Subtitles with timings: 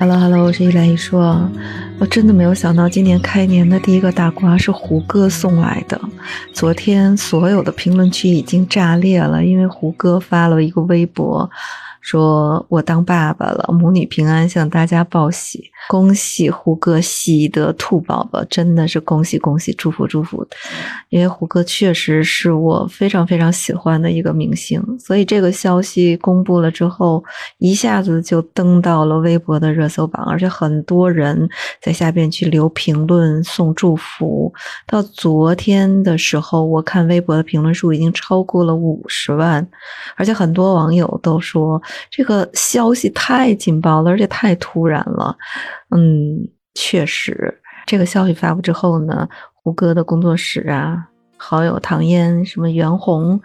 [0.00, 1.46] Hello Hello，我是一来一说，
[1.98, 6.00] 我真的没有想到今年开年的第一个大瓜是胡歌送来的。
[6.54, 11.50] 昨天所有的评论区已经炸裂了，因为胡歌发了一个微博。
[12.00, 20.46] 说我当爸爸了，母女平安，向大家报喜，恭喜胡歌喜得兔宝宝，真的是恭喜恭喜，祝福祝福。
[21.10, 27.22] 因为胡歌确实是我非常非常喜欢的一个明星，所以这个消息公布了之后，
[27.58, 31.48] 一下子就登到了微博的热搜榜，而且很多人
[31.82, 34.52] 在下边去留评论送祝福。
[34.86, 39.66] 到昨天的时候，我看微博的评论数已经超过了五十万，
[40.16, 41.80] 而且很多网友都说。
[42.10, 45.36] 这个消息太劲爆了，而且太突然了。
[45.90, 53.40] 嗯，确实，这个消息发布之后呢，胡歌的工作室啊，好友唐嫣、什么袁弘，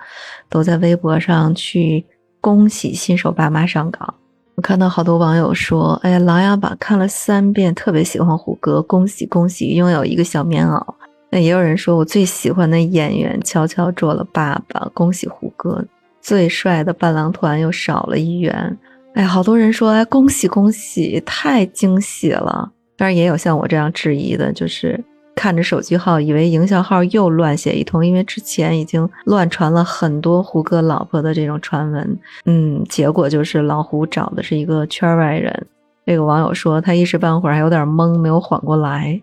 [0.49, 2.05] 都在微博上去
[2.41, 4.13] 恭喜新手爸妈上岗。
[4.55, 10.81] 我看到好多网友说：“哎呀，琅琊榜看了三遍，特别喜欢胡歌，恭喜恭喜，拥有一个小棉袄。”
[11.29, 15.83] 那也有人说我最喜欢的演员悄悄做了爸爸，恭喜胡歌。
[16.25, 18.75] 最帅的伴郎团又少了一员，
[19.13, 22.71] 哎，好多人说哎，恭喜恭喜，太惊喜了。
[22.97, 24.99] 当然也有像我这样质疑的，就是
[25.35, 32.19] 看着手机号以为营销号又乱写一通，因为之前已经乱传了很多胡歌老婆的这种传闻。
[32.45, 35.67] 嗯，结果就是老胡找的是一个圈外人。
[36.07, 39.21] 这个网友说他一时半会儿还有点懵，没有缓过来。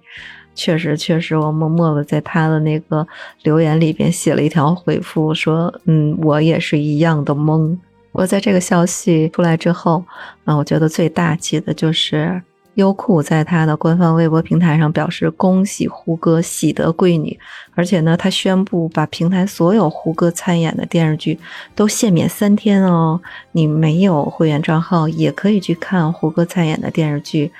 [0.54, 3.06] 确实，确实，我默默的在他的那个
[3.42, 7.76] 留言里边写了一条回复，说：“嗯，我也是一样的懵。”
[8.12, 10.04] 我在这个消息出来之后，
[10.44, 12.42] 啊，我觉得最大气的就是
[12.74, 17.38] 优酷在他的官方微博平台上表示恭喜胡歌喜得贵女，
[17.74, 21.38] 而且呢，他宣布把平台所有胡歌参演的电视剧
[21.74, 23.18] 都限免三天哦，
[23.52, 27.50] 你没有会员账号也可以去看胡歌参演的电视剧。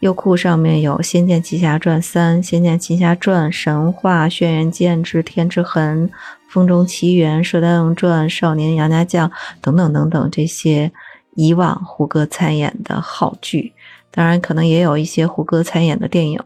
[0.00, 6.08] 优酷上面有《仙剑奇侠传三》《仙剑奇侠传》《神话》《轩辕剑之天之痕》
[6.48, 9.28] 《风中奇缘》《射雕英雄传》《少年杨家将》
[9.60, 10.90] 等等等等这些
[11.34, 13.74] 以往胡歌参演的好剧，
[14.10, 16.42] 当然可能也有一些胡歌参演的电影。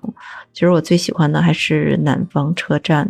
[0.53, 3.07] 其实我最喜欢的还是《南方车站》。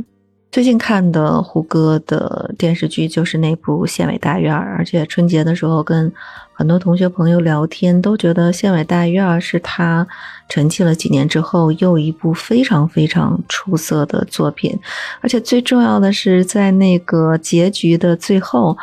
[0.54, 6.12] 最近看的胡歌的电视剧就是那部《县委大院》，而且春节的时候跟
[6.52, 10.06] 很多同学朋友聊天，都觉得《县委大院》是他
[10.48, 14.78] 沉寂了几年之后又一部非常非常出色的作品。
[15.20, 18.78] 而且最重要的是，在那个结局的最后，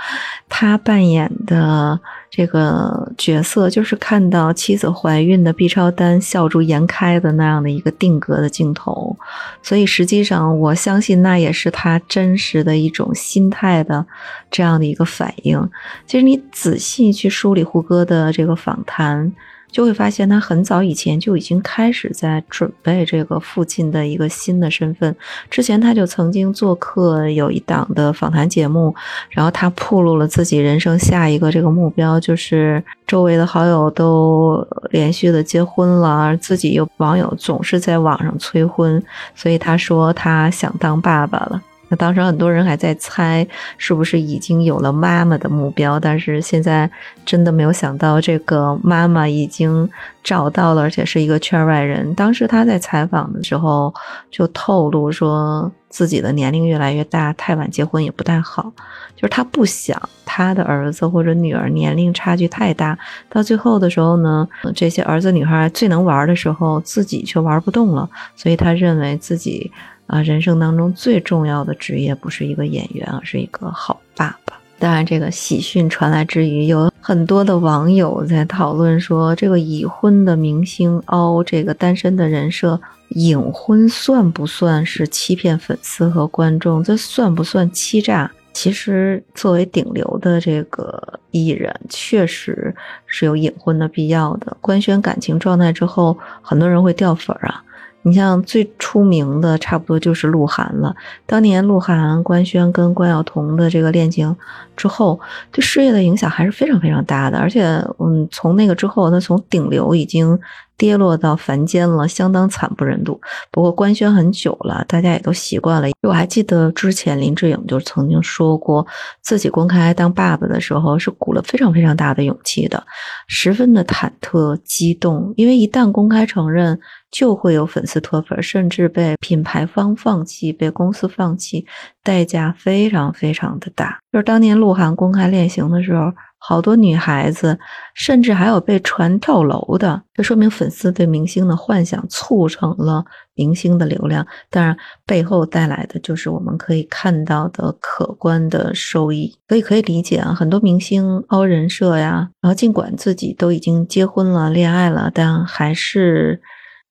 [0.49, 1.97] 他扮演的。
[2.31, 9.16] 这个角色就是看到妻子怀孕的 B 超单笑逐颜开的那样的一个定格的镜头，
[9.62, 14.06] 所以实际上我相信那也是他真实的一种心态的
[14.50, 15.69] 这样的一个反应。
[16.08, 19.31] 其实你仔细去梳理胡歌的这个访谈。
[19.71, 25.15] 就会发现，他很早以前就已经开始在准备这个父亲的一个新的身份。
[25.49, 28.93] 之前他就曾经做客有一档的访谈节目，
[29.29, 39.01] 然后他暴露了自己人生下一个这个目标，就是周围的好友都连续的结婚了，而自己有网友总是在网上催婚，
[39.33, 41.61] 所以他说他想当爸爸了。
[41.91, 43.46] 那当时很多人还在猜
[43.78, 46.90] 是不是已经有了妈妈的目标，但是现在
[47.25, 49.88] 真的没有想到这个妈妈已经
[50.24, 52.16] 找到了，而且是一个圈外人。
[52.16, 53.94] 当时他在采访的时候
[54.30, 58.72] 就透露说自己的年龄越来越大，太晚结婚也不太好，
[59.18, 62.97] 就是他不想他的儿子或者女儿年龄差距太大，
[63.30, 69.69] 到最后的时候呢，这些儿子女孩最能玩的时候，自己却玩不动了，所以他认为自己。
[70.11, 74.59] 啊，人生当中最重要的职业不是一个演员，而是一个好爸爸。
[74.77, 82.77] 当然，这个喜讯传来之余，有很多的网友在讨论说，这个已婚的明星凹这个单身的人设，
[83.11, 86.83] 隐婚算不算是欺骗粉丝和观众？
[86.83, 88.29] 这算不算欺诈？
[88.51, 92.75] 其实，作为顶流的这个艺人，确实
[93.06, 94.57] 是有隐婚的必要的。
[94.59, 97.63] 官宣感情状态之后，很多人会掉粉儿啊。
[98.03, 100.95] 你像最出名的，差不多就是鹿晗了。
[101.25, 104.36] 当年鹿晗官宣跟关晓彤的这个恋情
[104.75, 105.19] 之后，
[105.51, 107.38] 对事业的影响还是非常非常大的。
[107.38, 107.63] 而且，
[108.00, 110.39] 嗯，从那个之后，他从顶流已经
[110.77, 113.21] 跌落到凡间了，相当惨不忍睹。
[113.51, 115.88] 不过官宣很久了，大家也都习惯了。
[116.01, 118.86] 我还记得之前林志颖就曾经说过，
[119.21, 122.83] 自己公开当爸爸的时候是鼓了非常非常大的勇气的，
[123.27, 126.80] 十分的忐忑激动，因为一旦公开承认。
[127.12, 131.66] 就会有粉丝脱粉，甚至被品牌方放弃、被公司放弃，
[132.02, 134.00] 代价非常非常的大。
[134.12, 136.12] 就是当年鹿晗公开恋情的时候。
[136.44, 137.56] 好多女孩子，
[137.94, 143.06] 甚至还有被传跳楼的，这说明粉丝对明星的幻想促成了
[143.36, 144.75] 明星的流量，当然
[145.06, 149.31] 背后带来的就是我们可以看到的可观的收益。
[149.48, 156.42] 所以可以理解啊，很多明星凹人设呀，然后尽管自己都已经结婚了、恋爱了，但还是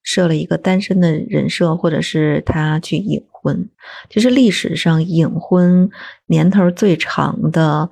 [0.03, 3.69] 设了一个单身的人设，或者是他去隐婚。
[4.09, 5.91] 其实历史上隐婚
[6.27, 7.91] 年头最长的。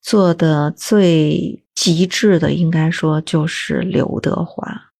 [0.00, 4.92] 做的最极致的，应该说就是刘德华。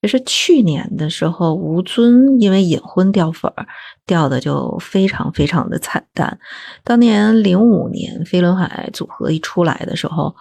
[0.00, 3.66] 其实去年的时候，吴尊因为隐婚掉粉儿，
[4.06, 6.40] 掉的就非常非常的惨淡。
[6.82, 10.34] 当年零五年飞轮海组合一出来的时候。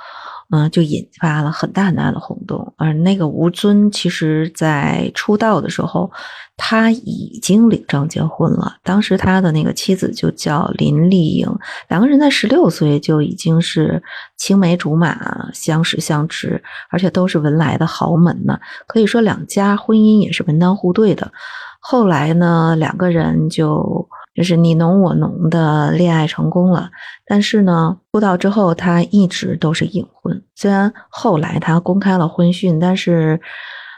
[0.52, 2.74] 嗯，就引发了很大很大的轰动。
[2.76, 6.12] 而那个吴尊，其实在出道的时候，
[6.58, 8.78] 他已经领证结婚了。
[8.84, 11.48] 当时他的那个妻子就叫林丽颖，
[11.88, 14.02] 两个人在十六岁就已经是
[14.38, 18.60] 青梅竹马、相识相知，而且都是文莱的豪门呢。
[18.88, 21.32] 可以说两家婚姻也是门当户对的。
[21.80, 24.10] 后来呢，两个人就。
[24.40, 26.90] 就是你侬我侬的恋爱成功了，
[27.26, 30.42] 但是呢，出道之后他一直都是隐婚。
[30.56, 33.38] 虽然后来他公开了婚讯，但是，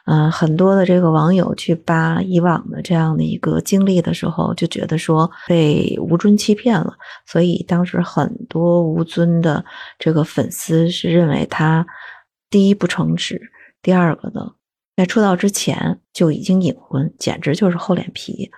[0.08, 6.92] 嗯，很多的这个网友去扒以往的这样的一个经历的时候，就觉得说被吴尊欺骗了。
[7.28, 9.64] 所以当时很多吴尊的
[10.00, 11.86] 这个粉丝是认为他
[12.50, 13.40] 第一不诚实，
[13.84, 14.54] 第二个呢，
[14.98, 18.50] 在出道之前就已经隐婚，简直就是厚脸皮。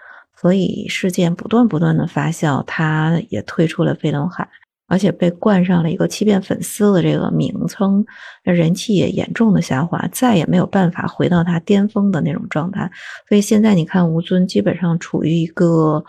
[0.44, 4.48] 所以事件不断不断的发酵，他也退出了飞轮海，
[4.88, 8.06] 而且被冠上了一个欺骗粉丝的这个名称，
[8.44, 12.92] 那人气也严重的下滑，再也没有办法回到他巅峰的那种状态。
[13.28, 16.04] 所以现在你看吴尊基本上处于一个。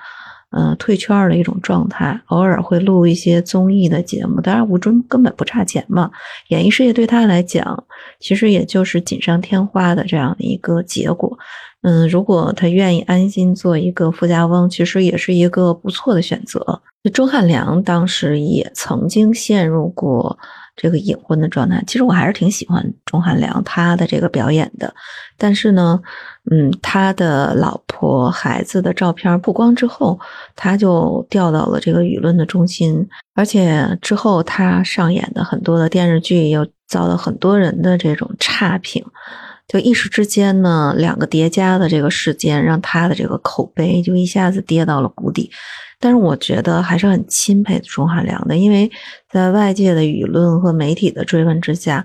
[0.56, 4.40] 嗯，退圈儿的一种状态，偶尔会录一些综艺的节目。
[4.40, 6.08] 当然，吴尊根本不差钱嘛，
[6.48, 7.84] 演艺事业对他来讲，
[8.20, 11.36] 其实也就是锦上添花的这样的一个结果。
[11.82, 16.80] 嗯，如果他愿意安心做一个富家翁，其实也是一个不错的选择。
[17.12, 20.38] 钟汉良当时也曾经陷入过。
[20.76, 24.92] 这个隐婚的状态，其实我还是挺喜欢钟汉良他的这个表演的，
[25.38, 26.00] 但是呢，
[26.50, 30.18] 嗯，他的老婆孩子的照片曝光之后，
[30.56, 39.04] 他就掉到了这个舆论的中心，而且之后他上演的很多的电视剧又遭到很多人的这种差评，
[39.66, 45.50] 就一时之间呢，两个叠加的这个事件，让他的这个口碑就一下子跌到了谷底。
[45.98, 48.90] 但是我觉得还是很钦佩钟汉良的，因为
[49.30, 52.04] 在外界的舆论和媒体的追问之下，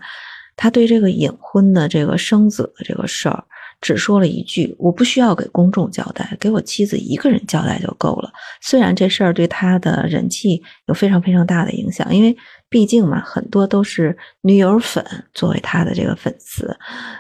[0.55, 3.43] 他对这个隐婚的这个生子的这个事儿。
[3.81, 8.31] 只说了一句：“我不需要给公众交代，给我妻子一个人交代就够了。”
[8.61, 12.35] 虽然这事儿对他的人气有非常非常大的影响，因为
[12.67, 15.03] 毕竟嘛，很多都是女友粉
[15.33, 16.77] 作为他的这个粉丝，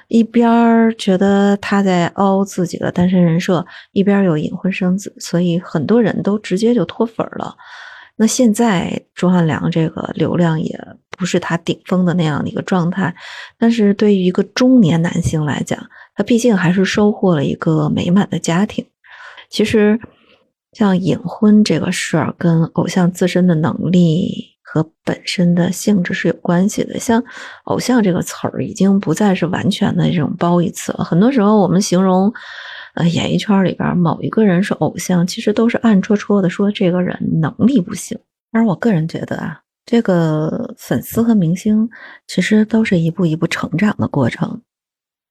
[0.09, 7.55] 一边觉得他在凹自己的单身人设，一边有隐婚生子，所以很多人都直接就脱粉了。
[8.17, 10.77] 那现在钟汉良这个流量也
[11.19, 13.13] 不是他顶峰的那样的一个状态，
[13.57, 15.77] 但是对于一个中年男性来讲，
[16.15, 18.85] 他毕竟还是收获了一个美满的家庭。
[19.49, 19.99] 其实，
[20.71, 26.97] 像隐婚这个事儿，跟偶像自身的能力和本身的性质是有关系的。
[26.99, 27.21] 像
[27.65, 31.03] “偶像”这个词儿，已经不再是完全的这种褒义词了。
[31.03, 32.31] 很多时候，我们形容
[32.93, 38.17] 呃演艺圈里边某一个人是偶像，其实都是暗戳戳的说这个人能力不行。
[38.51, 39.59] 但是我个人觉得啊，
[39.91, 41.89] 这个粉丝和明星
[42.27, 44.61] 其实都是一步一步成长的过程。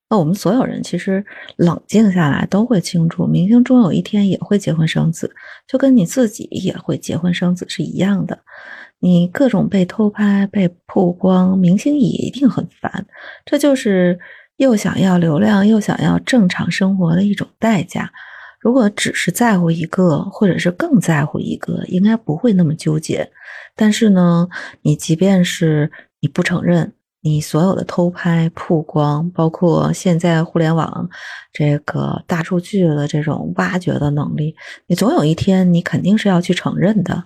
[0.09, 1.25] 那我们所有人其实
[1.55, 5.33] 冷静下来都会清楚，明星终有一天也会结婚生子，
[5.65, 8.37] 就跟你自己也会结婚生子是一样的。
[8.99, 13.05] 你各种被偷拍、被曝光，明星也一定很烦。
[13.45, 14.19] 这就是
[14.57, 18.11] 又想要流量又想要正常生活的一种代价。
[18.59, 23.31] 如果只是在乎一个，或者是更在乎一个，应该不会那么纠结。
[23.75, 24.47] 但是呢，
[24.81, 26.93] 你即便是你不承认。
[27.21, 31.09] 你所有的偷拍、曝光，包括现在互联网
[31.51, 34.55] 这个大数据的这种挖掘的能力，
[34.87, 37.21] 你总有一天你肯定是要去承认的。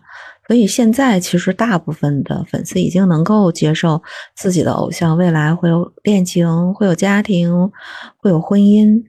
[0.47, 4.01] 所以现在其实大部分的粉丝已经能够接受
[4.35, 7.71] 自己的偶像未来会有恋情、会有家庭、
[8.17, 8.99] 会有婚姻。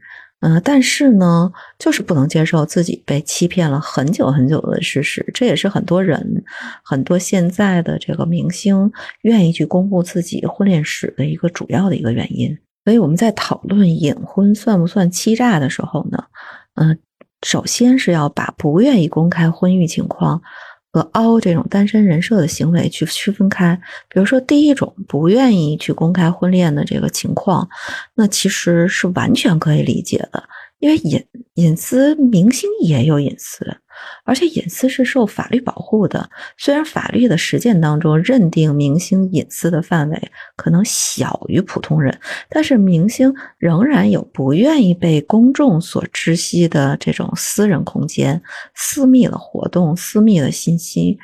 [0.46, 6.44] 嗯，但是呢，就是不能接受自己被欺骗了很久很久的事实，这也是很多人、
[6.82, 12.54] 很多现在的这个明星愿意去公布自己婚恋史的一个主要的一个原因。
[12.84, 16.22] 所以我们在讨论隐婚算不算欺诈的时候呢，
[16.74, 16.98] 嗯，
[17.42, 20.42] 首先是要把不愿意公开婚育情况
[20.94, 23.74] 和凹这种单身人设的行为去区分开。
[24.08, 27.68] 比如说，第一种不愿意去公开婚恋的这个情况，
[28.14, 30.40] 那其实是完全可以理解的，
[30.78, 31.20] 因为隐
[31.54, 33.76] 隐私，明星也有隐私。
[34.24, 42.18] 而且隐私是受法律保护的，虽然法律的实践当中认定明星隐私的范围可能小于普通人，
[42.48, 48.42] 但是明星仍然有不愿意被公众所知悉的这种私人空间、
[48.74, 51.18] 私密的活动、私密的信息。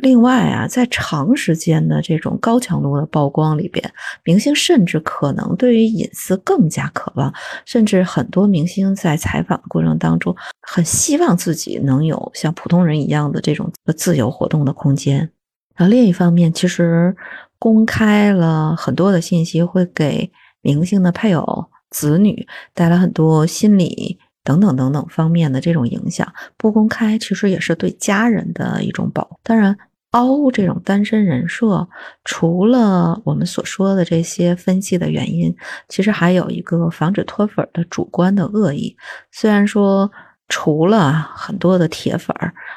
[0.00, 15.28] 另外啊，在长时间的这种高强度的曝光里边，明星甚至可能对于隐私更加渴望，甚至很多明星在采访的过程当中，很希望自己能有像普通人一样的这种自由活动的空间。
[15.74, 17.16] 而另一方面，其实
[17.58, 20.30] 公开了很多的信息，会给
[20.62, 26.32] 明星的配偶、子女带来很多心理等等等等方面的这种影响。
[26.56, 29.36] 不公开，其实也是对家人的一种保护。
[29.42, 29.76] 当然。
[30.12, 31.86] 凹这种单身人设，
[32.24, 35.54] 除了我们所说的这些分析的原因，
[35.88, 38.96] 其实还有一个防止脱粉的主观的恶意。
[39.30, 40.10] 虽然说，
[40.48, 42.34] 除了很多的铁粉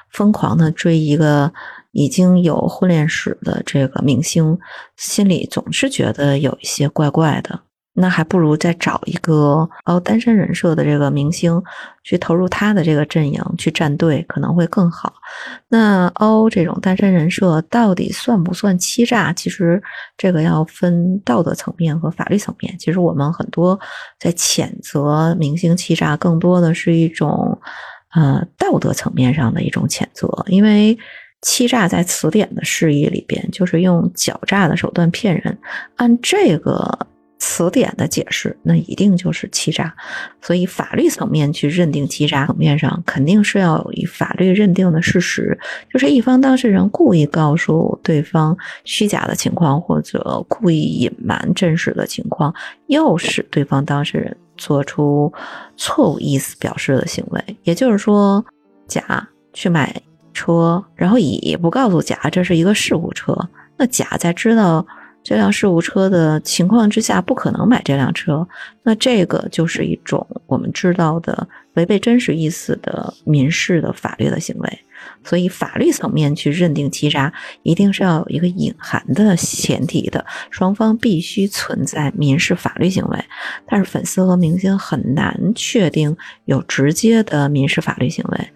[0.10, 1.54] 疯狂的追一个
[1.92, 4.60] 已经有婚恋史的这个明星，
[4.98, 7.62] 心里总是觉得有一些怪怪的。
[7.94, 11.62] 那还不如再找一个哦单身人设的这个明星
[12.04, 15.14] 去投入他的这个阵营去站队，可能会更好。
[15.68, 19.34] 那哦这种单身人设到底算不算欺诈？
[19.34, 19.82] 其实
[20.18, 22.74] 这个要分道德层面和法律层面。
[22.80, 23.78] 其实我们很多
[24.18, 27.60] 在谴责明星欺诈，更多的是一种
[28.16, 30.98] 呃道德层面上的一种谴责，因为
[31.42, 35.58] 欺诈在词典的释义里边就是用狡诈的手段骗人，
[35.98, 37.08] 按这个。
[37.42, 39.92] 词典的解释，那一定就是欺诈，
[40.44, 45.58] 所以法律层面去认定欺诈层面上，肯定是要有一法律认定的事实，
[45.92, 52.54] 就是一方当事人故意告诉对方虚假的情况，或者故意隐瞒真实的情况，
[52.86, 55.34] 诱使对方当事人做出
[55.76, 57.58] 错误意思表示的行为。
[57.64, 58.46] 也就是说，
[58.88, 60.00] 甲去买
[60.32, 63.36] 车，然后乙不告诉甲这是一个事故车，
[63.78, 64.86] 那甲在知道。
[65.24, 68.48] 这辆事故车的情况之下，不可能买这辆车。
[68.84, 74.80] 那这个就是一种我们知道的违背真实意思的民事的法律的行为。
[75.24, 77.32] 所以，法律层面去认定欺诈，
[77.64, 83.18] 一定是要有一个隐含的前提的，双方必须存在民事法律行为。
[83.66, 88.48] 但是，粉丝和明星很难确定有直接的民事法律行为。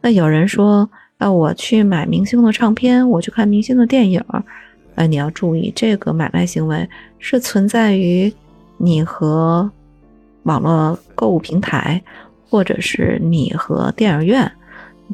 [0.00, 0.88] 那有人说，
[1.18, 4.24] 那，我去买明星的唱片，我去看明星的电影。
[4.94, 8.32] 哎，你要注意，这个买卖行为是存在于
[8.76, 9.70] 你和
[10.42, 12.02] 网络购物平台，
[12.50, 14.52] 或者是你和电影院，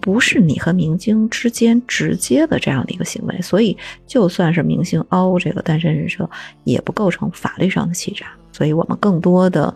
[0.01, 3.41] 不是你和明星之间直接的这样的一个行为。
[3.41, 6.29] 所以，就算是明星凹这个单身人设，
[6.65, 8.27] 也不构成法律上的欺诈。
[8.51, 9.73] 所以我们更多的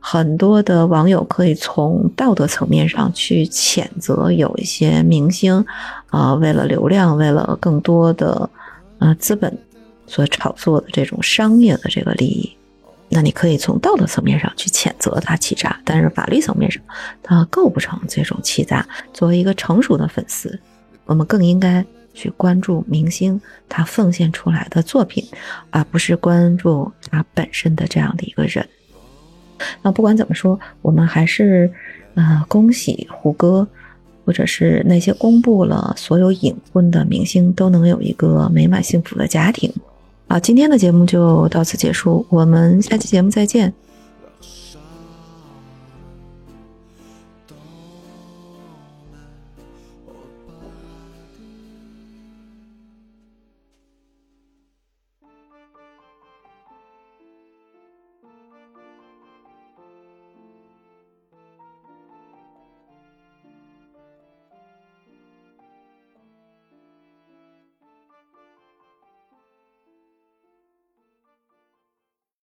[0.00, 5.64] 很多的网友可以从道德层面上去谴责有一些明星
[6.08, 8.50] 啊，为了流量，为了更多的。
[9.00, 9.58] 啊，资本
[10.06, 12.56] 所炒作的这种商业的这个利益，
[13.08, 16.82] 那你可以从道德层面上去谴责他欺诈，但是法律层面上，
[17.22, 18.86] 他构不成这种欺诈。
[19.12, 20.60] 作为一个成熟的粉丝，
[21.06, 23.40] 我们更应该去关注明星
[23.70, 25.26] 他奉献出来的作品，
[25.70, 28.68] 而不是关注他本身的这样的一个人。
[29.80, 31.72] 那不管怎么说，我们还是
[32.14, 33.66] 呃恭喜胡歌。
[34.24, 39.72] 或者是那些公布了所有隐婚的明星都能有一个美满幸福的家庭。
[40.28, 43.72] 好，今天的节目就到此结束，我们下期节目再见。